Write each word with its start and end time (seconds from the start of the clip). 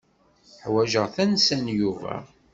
Ḥwajeɣ 0.63 1.05
tansa 1.15 1.57
n 1.63 1.67
Yuba. 1.79 2.15